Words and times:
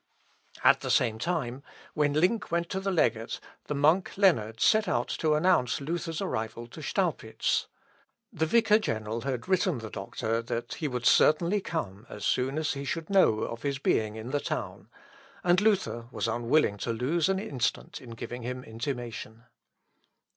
At 0.63 0.79
the 0.79 0.89
same 0.89 1.19
time, 1.19 1.61
when 1.93 2.13
Link 2.15 2.49
went 2.49 2.69
to 2.69 2.79
the 2.79 2.89
legate, 2.89 3.39
the 3.65 3.75
monk 3.75 4.17
Leonard 4.17 4.59
set 4.59 4.87
out 4.87 5.07
to 5.19 5.35
announce 5.35 5.79
Luther's 5.79 6.23
arrival 6.23 6.65
to 6.69 6.81
Staupitz. 6.81 7.67
The 8.33 8.47
vicar 8.47 8.79
general 8.79 9.21
had 9.21 9.47
written 9.47 9.77
the 9.77 9.91
doctor, 9.91 10.41
that 10.41 10.73
he 10.73 10.87
would 10.87 11.05
certainly 11.05 11.61
come 11.61 12.07
as 12.09 12.25
soon 12.25 12.57
as 12.57 12.73
he 12.73 12.83
should 12.83 13.11
know 13.11 13.41
of 13.41 13.61
his 13.61 13.77
being 13.77 14.15
in 14.15 14.31
the 14.31 14.39
town, 14.39 14.89
and 15.43 15.61
Luther 15.61 16.07
was 16.11 16.27
unwilling 16.27 16.77
to 16.79 16.91
lose 16.93 17.29
an 17.29 17.37
instant 17.37 18.01
in 18.01 18.09
giving 18.09 18.41
him 18.41 18.63
intimation. 18.63 19.43